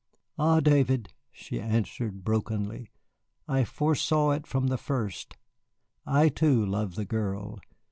"Ah, 0.39 0.59
David," 0.61 1.13
she 1.31 1.61
answered 1.61 2.23
brokenly, 2.23 2.89
"I 3.47 3.63
foresaw 3.63 4.31
it 4.31 4.47
from 4.47 4.65
the 4.65 4.77
first. 4.79 5.37
I, 6.07 6.27
too, 6.27 6.65
love 6.65 6.95
the 6.95 7.05
girl. 7.05 7.59